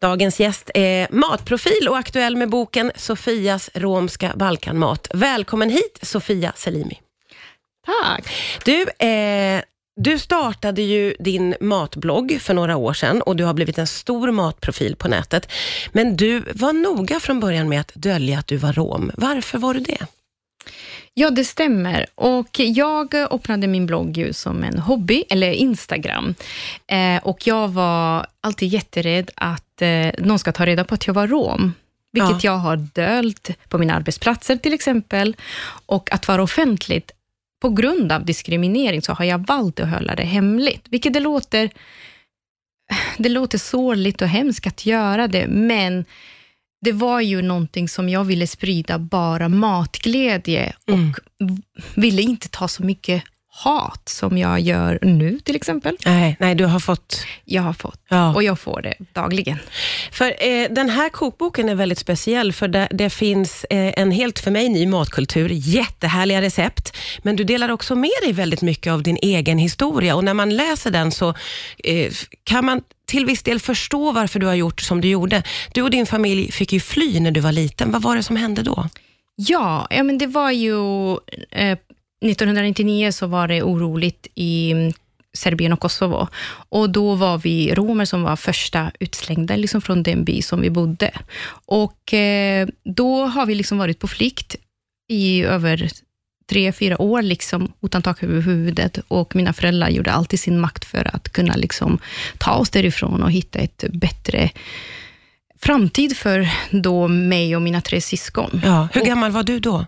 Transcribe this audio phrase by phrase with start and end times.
[0.00, 5.08] Dagens gäst är matprofil och aktuell med boken Sofias romska balkanmat.
[5.14, 7.00] Välkommen hit Sofia Selimi.
[7.86, 8.28] Tack.
[8.64, 9.62] Du, eh,
[10.00, 14.30] du startade ju din matblogg för några år sedan och du har blivit en stor
[14.30, 15.52] matprofil på nätet.
[15.92, 19.10] Men du var noga från början med att dölja att du var rom.
[19.14, 20.06] Varför var du det?
[21.18, 22.06] Ja, det stämmer.
[22.14, 26.34] Och jag öppnade min blogg ju som en hobby, eller Instagram.
[26.86, 31.14] Eh, och jag var alltid jätterädd att eh, någon ska ta reda på att jag
[31.14, 31.72] var rom.
[32.12, 32.50] Vilket Ja.
[32.52, 35.36] jag har dölt på mina arbetsplatser till exempel.
[35.86, 37.10] Och att vara offentligt,
[37.62, 40.86] på grund av diskriminering, så har jag valt att hålla det hemligt.
[40.88, 41.70] Vilket det låter,
[43.16, 46.04] det låter sorgligt och hemskt att göra det, men
[46.86, 51.10] det var ju någonting som jag ville sprida, bara matglädje Mm.
[51.10, 51.16] och
[51.94, 55.96] ville inte ta så mycket hat som jag gör nu till exempel.
[56.06, 57.24] Nej, nej, du har fått...
[57.44, 58.34] Jag har fått Ja.
[58.34, 59.58] och jag får det dagligen.
[60.12, 64.38] För eh, den här kokboken är väldigt speciell, för det, det finns eh, en helt
[64.38, 69.02] för mig ny matkultur, jättehärliga recept, men du delar också med dig väldigt mycket av
[69.02, 71.34] din egen historia och när man läser den så
[71.84, 72.12] eh,
[72.44, 75.42] kan man till viss del förstå varför du har gjort som du gjorde.
[75.72, 77.90] Du och din familj fick ju fly när du var liten.
[77.92, 78.88] Vad var det som hände då?
[79.36, 81.12] Ja, ja men det var ju...
[81.50, 81.78] Eh,
[82.24, 84.92] 1999 så var det oroligt i mm,
[85.32, 86.28] Serbien och Kosovo.
[86.68, 90.70] Och Då var vi romer som var första utslängda liksom från den by som vi
[90.70, 91.10] bodde.
[91.66, 94.56] Och eh, Då har vi liksom varit på flykt
[95.08, 95.90] i över
[96.50, 98.98] tre, fyra år liksom, utan tak över huvudet.
[99.08, 101.98] Och mina föräldrar gjorde allt i sin makt för att kunna liksom,
[102.38, 104.50] ta oss därifrån och hitta ett bättre
[105.60, 108.60] framtid för då mig och mina tre syskon.
[108.64, 109.86] Ja, hur Och- gammal var du då?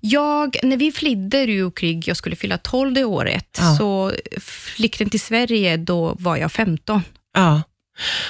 [0.00, 3.76] Jag, när vi flydde ur krig, jag skulle fylla 12 det året, Ja.
[3.78, 4.12] så
[4.76, 7.02] flykten till Sverige, då var jag 15.
[7.34, 7.62] Ja.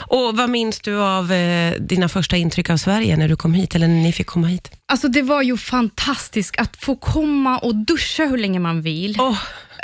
[0.06, 3.74] Och Vad minns du av eh, dina första intryck av Sverige när du kom hit,
[3.74, 4.70] eller när ni fick komma hit?
[4.92, 9.16] Alltså det var ju fantastiskt att få komma och duscha hur länge man vill.
[9.20, 9.38] Åh,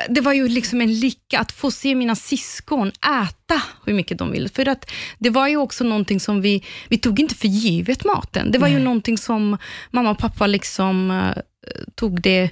[0.09, 4.31] Det var ju liksom en lycka att få se mina syskon äta hur mycket de
[4.31, 4.49] ville.
[4.49, 8.51] För att det var ju också någonting som vi, vi tog inte för givet maten.
[8.53, 8.85] Det var ju Nej.
[8.85, 9.59] någonting som
[9.91, 11.43] mamma och pappa liksom eh,
[11.95, 12.51] tog det,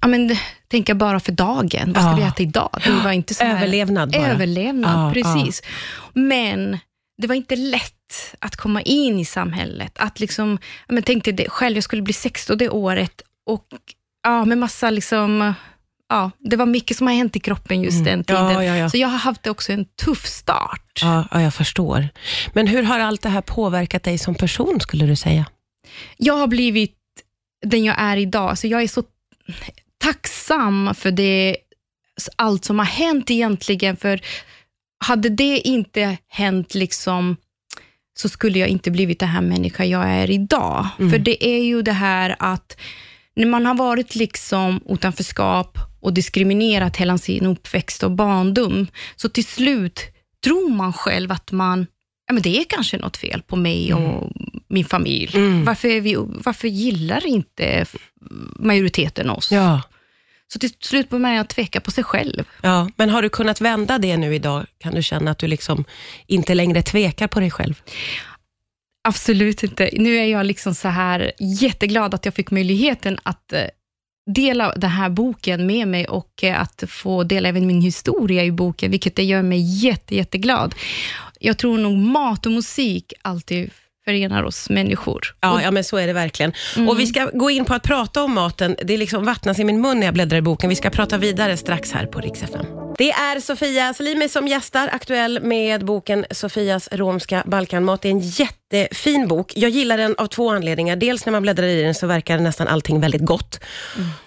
[0.00, 0.36] ja men
[0.74, 1.92] tänka bara för dagen.
[1.92, 2.16] Vad ska Ja.
[2.16, 2.70] vi äta idag?
[2.84, 4.26] Det var inte så överlevnad bara.
[4.26, 5.62] Överlevnad, Ja, precis.
[6.12, 6.78] Men
[7.22, 9.92] det var inte lätt att komma in i samhället.
[9.98, 10.58] Att liksom,
[10.88, 13.66] ja, men tänkte det själv, jag skulle bli 16 det året och
[14.22, 15.54] ja, med massa liksom,
[16.08, 18.04] ja, det var mycket som har hänt i kroppen just Mm.
[18.04, 18.50] den tiden.
[18.50, 18.90] Ja, ja, ja.
[18.90, 21.00] Så jag har haft också en tuff start.
[21.02, 22.08] Ja, ja, jag förstår.
[22.52, 25.46] Men hur har allt det här påverkat dig som person, skulle du säga?
[26.16, 26.96] Jag har blivit
[27.66, 28.58] den jag är idag.
[28.58, 29.02] Så jag är så
[29.98, 31.56] tacksam för det,
[32.36, 33.96] allt som har hänt egentligen.
[33.96, 34.20] För
[35.04, 37.36] hade det inte hänt, liksom,
[38.18, 40.88] så skulle jag inte blivit den här människa jag är idag.
[40.98, 41.10] Mm.
[41.10, 42.76] För det är ju det här att
[43.36, 49.44] när man har varit liksom utanförskap och diskriminerat hela sin uppväxt och barndom, så till
[49.44, 50.00] slut
[50.44, 51.86] tror man själv att man
[52.26, 54.32] ja, men det är kanske något fel på mig och
[54.68, 55.36] min familj.
[55.36, 55.64] Mm.
[55.64, 57.86] Varför, är vi, varför gillar inte
[58.56, 59.52] majoriteten oss?
[59.52, 59.82] Ja.
[60.52, 62.44] Så till slut börjar man tveka på sig själv.
[62.62, 62.88] ja.
[62.96, 64.66] Men har du kunnat vända det nu idag?
[64.78, 65.84] Kan du känna att du liksom
[66.26, 67.82] inte längre tvekar på dig själv?
[69.08, 69.90] Absolut inte.
[69.92, 73.64] Nu är jag liksom så här jätteglad att jag fick möjligheten att eh,
[74.34, 78.52] dela den här boken med mig och eh, att få dela även min historia i
[78.52, 80.74] boken, vilket det gör mig jätte, jätteglad.
[81.40, 83.70] Jag tror nog mat och musik alltid
[84.04, 85.34] förenar oss människor.
[85.40, 86.52] Ja, ja, men så är det verkligen.
[86.76, 86.88] Mm.
[86.88, 88.76] Och Vi ska gå in på att prata om maten.
[88.82, 90.68] Det är liksom vattnas i min mun när jag bläddrar i boken.
[90.70, 92.66] Vi ska prata vidare strax här på Rix FM.
[92.98, 98.02] Det är Sofia Salimi som gästar, aktuell med boken Sofias romska balkanmat.
[98.02, 99.52] Det är en jättefin bok.
[99.56, 100.96] Jag gillar den av två anledningar.
[100.96, 103.60] Dels när man bläddrar i den så verkar nästan allting väldigt gott.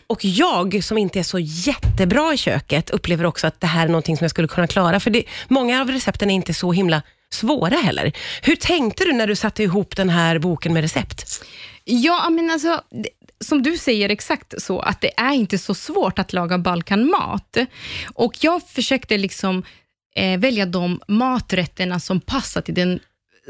[0.08, 3.90] Och jag som inte är så jättebra i köket upplever också att det här är
[3.90, 5.00] någonting som jag skulle kunna klara.
[5.00, 7.02] För det, många av recepten är inte så himla
[7.34, 8.12] svåra heller.
[8.42, 11.44] Hur tänkte du när du satte ihop den här boken med recept?
[11.84, 12.82] Ja, men alltså,
[13.40, 17.58] som du säger exakt så, att det är inte så svårt att laga balkanmat.
[18.14, 19.64] Och jag försökte liksom
[20.16, 23.00] eh, välja de maträtterna som passar till den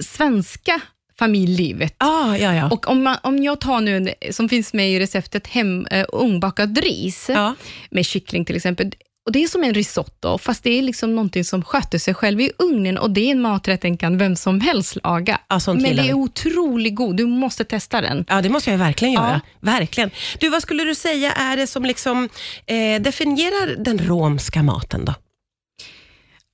[0.05, 0.81] svenska
[1.19, 1.95] familjelivet.
[1.97, 2.69] Ah, ja, ja.
[2.69, 6.77] Och om, man, om jag tar nu, som finns med i receptet, hem, eh, ugnbakad
[6.77, 7.55] ris ja.
[7.89, 8.91] med kyckling till exempel.
[9.27, 12.41] Och Det är som en risotto, fast det är liksom någonting som sköter sig själv
[12.41, 15.39] i ugnen och det är en maträtt kan vem som helst laga.
[15.47, 18.25] Ja, Men det är otroligt god, du måste testa den.
[18.27, 19.41] Ja, det måste jag verkligen göra.
[19.43, 19.71] Ja.
[19.71, 20.11] Verkligen.
[20.39, 22.29] Du, vad skulle du säga är det som liksom
[22.65, 25.13] eh, definierar den romska maten då?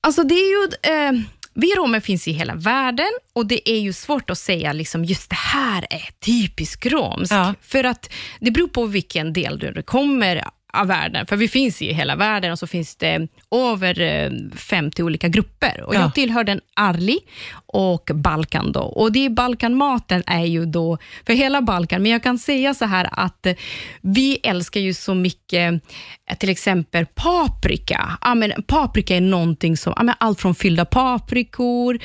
[0.07, 1.11] Alltså det är ju, eh,
[1.53, 5.29] vi romer finns i hela världen och det är ju svårt att säga liksom just
[5.29, 7.33] det här är typiskt romskt.
[7.33, 7.53] Ja.
[7.61, 10.43] För att det beror på vilken del du kommer
[10.73, 11.25] av världen.
[11.25, 15.83] För vi finns i hela världen och så finns det över eh, 50 olika grupper.
[15.83, 15.99] Och Ja.
[15.99, 17.19] Jag tillhör den Arli
[17.65, 18.71] och Balkan.
[18.71, 18.81] Då.
[18.81, 22.01] Och det Balkanmaten är ju då för hela Balkan.
[22.01, 23.53] Men jag kan säga så här att eh,
[24.01, 25.73] vi älskar ju så mycket
[26.29, 28.17] eh, till exempel paprika.
[28.21, 31.99] Ja, men paprika är någonting som, ja, men allt från fyllda paprikor,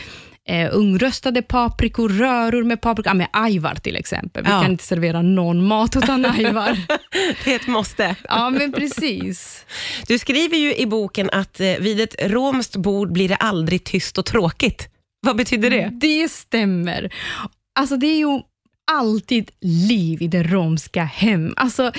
[0.48, 4.44] eh, ungröstade paprikor, röror med paprika, ja, med ajvar till exempel.
[4.44, 4.62] Vi Ja.
[4.62, 6.78] kan inte servera någon mat utan ajvar.
[7.44, 8.16] Det är ett måste.
[8.28, 9.66] ja, men precis.
[10.06, 14.18] Du skriver ju i boken att eh, vid ett romskt bord blir det aldrig tyst
[14.18, 14.88] och tråkigt.
[15.26, 15.90] Vad betyder det?
[15.92, 17.12] Det stämmer.
[17.78, 18.40] Alltså det är ju
[18.92, 21.54] alltid liv i det romska hem.
[21.56, 21.92] Alltså,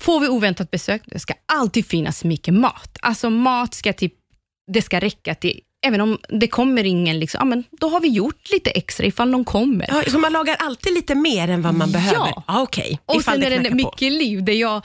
[0.00, 2.96] får vi oväntat besök, det ska alltid finnas mycket mat.
[3.02, 4.14] Alltså mat ska typ,
[4.72, 8.08] det ska räcka till Även om det kommer ingen, liksom, ja, men då har vi
[8.08, 9.86] gjort lite extra ifall någon kommer.
[9.88, 11.92] Ja, så man lagar alltid lite mer än vad man Ja.
[11.92, 12.32] behöver?
[12.46, 13.76] Ja, Okej, Och Ifall sen är det knackar på.
[13.76, 14.44] mycket liv.
[14.44, 14.82] Där jag,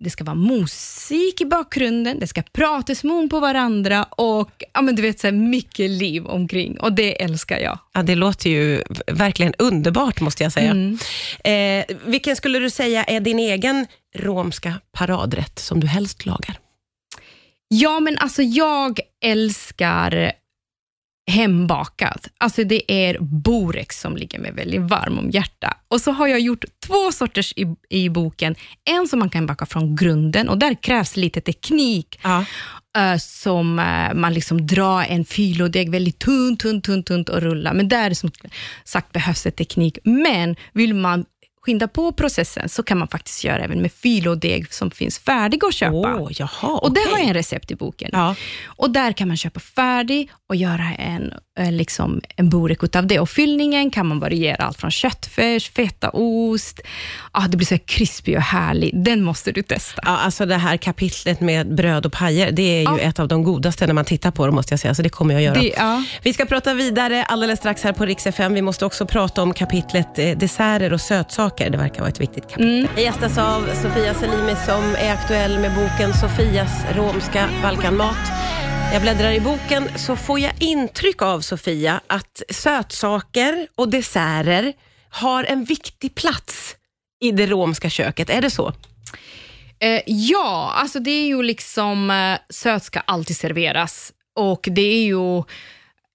[0.00, 4.94] det ska vara musik i bakgrunden, det ska pratas mun på varandra och ja, men
[4.96, 6.80] du vet, så här, mycket liv omkring.
[6.80, 7.78] Och det älskar jag.
[7.94, 10.70] Ja, det låter ju verkligen underbart måste jag säga.
[10.70, 10.98] Mm.
[11.44, 13.86] Eh, vilken skulle du säga är din egen
[14.16, 16.58] romska paradrätt som du helst lagar?
[17.68, 20.32] Ja, men alltså jag älskar
[21.28, 22.28] hembakat.
[22.38, 25.76] Alltså det är Borex som ligger mig väldigt varm om hjärta.
[25.88, 28.54] Och så har jag gjort två sorters i, i boken.
[28.84, 32.20] En som man kan baka från grunden och där krävs lite teknik.
[32.22, 32.44] Ja.
[32.98, 37.74] eh, som eh, man liksom drar en filodeg väldigt tunt, tunt, tunt, tunt och rullar.
[37.74, 38.30] Men där som
[38.84, 39.98] sagt behövs det teknik.
[40.04, 41.24] Men vill man
[41.68, 45.74] skynda på processen så kan man faktiskt göra även med filodeg som finns färdig att
[45.74, 46.16] köpa.
[46.16, 48.10] Åh, jaha, Och det har jag en recept i boken.
[48.12, 48.34] Ja.
[48.66, 53.20] Och där kan man köpa färdig och göra en, liksom en burek utav det.
[53.20, 56.80] Och fyllningen kan man variera allt från köttfärs, fetaost.
[57.32, 59.04] Ah, det blir så här krispig och härlig.
[59.04, 60.02] Den måste du testa.
[60.04, 62.98] Ja, alltså det här kapitlet med bröd och pajer, det är ju Ja.
[62.98, 65.34] ett av de godaste när man tittar på det, måste jag säga, så det kommer
[65.34, 65.54] jag göra.
[65.60, 66.04] Det, ja.
[66.22, 68.54] Vi ska prata vidare alldeles strax här på Rix FM.
[68.54, 71.70] Vi måste också prata om kapitlet eh, desserter och sötsaker.
[71.70, 72.88] Det verkar vara ett viktigt kapitel.
[72.94, 78.16] Jag gästas av Sofia Salimi som är aktuell med boken Sofias romska Balkanmat.
[78.92, 84.72] Jag bläddrar i boken så får jag intryck av Sofia att sötsaker och desserter
[85.10, 86.76] har en viktig plats
[87.20, 88.30] i det romska köket.
[88.30, 88.72] Är det så?
[89.80, 94.12] Eh, ja, alltså det är ju liksom, eh, söt ska alltid serveras.
[94.34, 95.42] Och det är ju,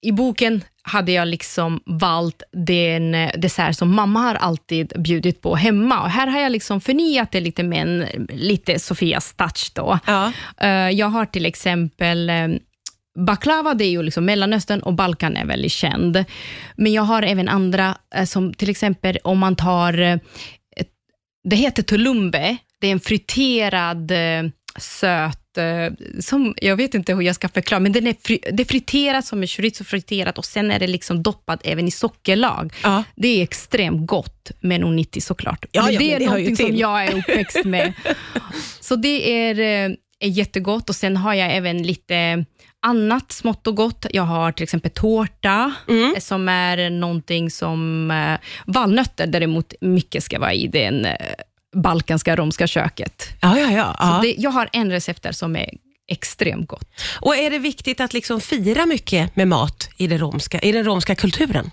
[0.02, 5.56] i boken hade jag liksom valt den eh, dessert som mamma har alltid bjudit på
[5.56, 6.02] hemma.
[6.02, 10.00] Och här har jag liksom förnyat det lite med en, lite Sofias touch då.
[10.08, 10.32] Ja.
[10.58, 12.48] Eh, jag har till exempel eh,
[13.26, 16.26] Baklava, det är ju liksom Mellanöstern och Balkan är väldigt känd.
[16.76, 20.20] Men jag har även andra, som till exempel om man tar,
[21.44, 24.12] det heter tulumbe, det är en friterad
[24.78, 25.43] söt,
[26.20, 29.26] som, jag vet inte hur jag ska förklara, men den är fri, det är friterat
[29.26, 32.74] som en chorizo friterat och sen är det liksom doppat även i sockerlag.
[32.84, 33.04] Ja.
[33.16, 35.66] Det är extremt gott med nonitti såklart.
[35.72, 37.94] Ja, Men ja, det men är det någonting som jag är uppväxt med.
[38.80, 42.46] Så det är, eh, är jättegott och sen har jag även lite
[42.86, 44.06] annat smått och gott.
[44.12, 46.14] Jag har till exempel tårta, Mm.
[46.16, 48.12] eh, som är någonting som...
[48.12, 51.16] Eh, valnötter däremot, mycket ska vara i den eh,
[51.74, 53.24] balkanska romska köket.
[53.42, 53.96] Ja, ja, ja.
[54.00, 54.20] Ja.
[54.22, 55.70] det, jag har en recept där som är
[56.08, 56.90] extremt gott.
[57.22, 60.84] Och är det viktigt att liksom fira mycket med mat i, det romska, i den
[60.84, 61.72] romska kulturen?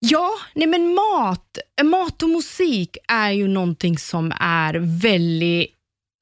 [0.00, 5.74] Ja, nej men mat, mat och musik är ju någonting som är väldigt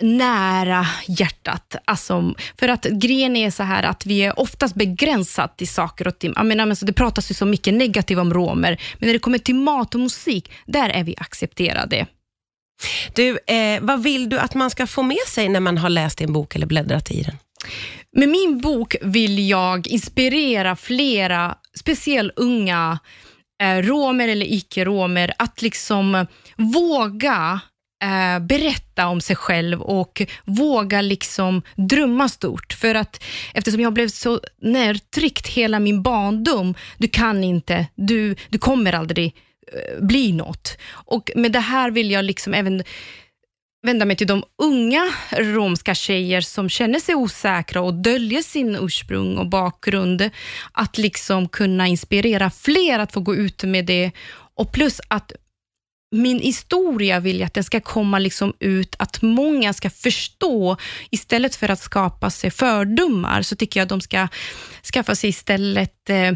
[0.03, 1.77] nära hjärtat.
[1.85, 6.19] Alltså, för att grejen är så här att vi är oftast begränsat till saker och
[6.19, 6.33] ting.
[6.37, 9.39] Jag menar, alltså, det pratas ju så mycket negativt om romer, men när det kommer
[9.39, 12.07] till mat och musik, där är vi accepterade.
[13.15, 16.19] Du, eh, vad vill du att man ska få med sig när man har läst
[16.19, 17.37] din bok eller bläddrat i den?
[18.13, 22.99] Med min bok vill jag inspirera flera, speciellt unga
[23.63, 27.61] eh, romer eller icke-romer, att liksom våga
[28.05, 32.73] eh, berätta om sig själv och våga liksom drömma stort.
[32.73, 38.59] För att eftersom jag blev så närtryckt hela min barndom, du kan inte, du, du
[38.59, 39.35] kommer aldrig
[39.73, 40.79] Eh, bli något.
[40.89, 42.83] Och med det här vill jag liksom även
[43.87, 49.39] vända mig till de unga romska tjejer som känner sig osäkra och döljer sin ursprung
[49.39, 50.31] och bakgrund.
[50.73, 54.11] Att liksom kunna inspirera fler att få gå ut med det.
[54.55, 55.33] Och plus att
[56.11, 60.77] min historia vill jag att den ska komma liksom ut, att många ska förstå.
[61.11, 64.29] Istället för att skapa sig fördomar, så tycker jag att de ska
[64.93, 66.33] skaffa sig istället eh,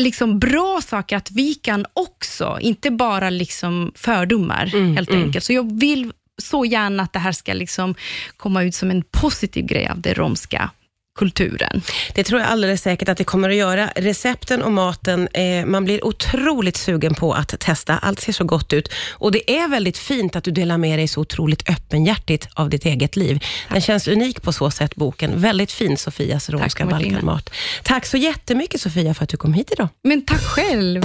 [0.00, 5.44] liksom bra saker att vi kan också, inte bara liksom fördomar helt enkelt.
[5.44, 7.94] Så jag vill så gärna att det här ska liksom
[8.36, 10.70] komma ut som en positiv grej av den romska
[11.18, 11.82] kulturen.
[12.14, 13.90] Det tror jag alldeles säkert att det kommer att göra.
[13.96, 17.98] Recepten och maten, eh, man blir otroligt sugen på att testa.
[17.98, 18.92] Allt ser så gott ut.
[19.10, 22.84] Och det är väldigt fint att du delar med dig så otroligt öppenhjärtigt av ditt
[22.84, 23.44] eget liv.
[23.68, 25.40] Den känns unik på så sätt, boken.
[25.40, 26.86] Väldigt fin, Sofias romska.
[26.86, 27.50] Balkanmat.
[27.82, 29.88] Tack så jättemycket Sofia för att du kom hit idag.
[30.02, 31.04] Men tack själv.